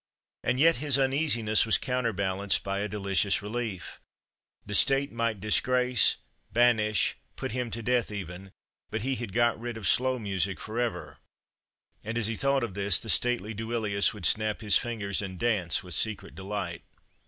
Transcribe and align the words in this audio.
And 0.43 0.59
yet 0.59 0.77
his 0.77 0.97
uneasiness 0.97 1.63
was 1.63 1.77
counterbalanced 1.77 2.63
by 2.63 2.79
a 2.79 2.87
delicious 2.87 3.43
relief: 3.43 3.99
the 4.65 4.73
State 4.73 5.11
might 5.11 5.39
disgrace, 5.39 6.17
banish, 6.51 7.15
put 7.35 7.51
him 7.51 7.69
to 7.69 7.83
death 7.83 8.09
even, 8.09 8.49
but 8.89 9.03
he 9.03 9.13
had 9.13 9.31
got 9.31 9.59
rid 9.59 9.77
of 9.77 9.87
slow 9.87 10.17
music 10.17 10.59
for 10.59 10.79
ever; 10.79 11.19
and 12.03 12.17
as 12.17 12.25
he 12.25 12.35
thought 12.35 12.63
of 12.63 12.73
this, 12.73 12.99
the 12.99 13.11
stately 13.11 13.53
Duilius 13.53 14.11
would 14.11 14.25
snap 14.25 14.61
his 14.61 14.75
fingers 14.75 15.21
and 15.21 15.37
dance 15.37 15.83
with 15.83 15.93
secret 15.93 16.33
delight. 16.33 16.81